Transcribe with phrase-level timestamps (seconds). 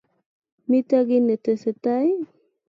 [0.69, 2.09] Mito kiy ne tesetai